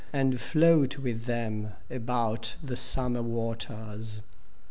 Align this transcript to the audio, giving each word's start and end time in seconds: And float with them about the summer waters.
And 0.11 0.41
float 0.41 0.97
with 0.97 1.25
them 1.25 1.73
about 1.87 2.55
the 2.63 2.75
summer 2.75 3.21
waters. 3.21 4.23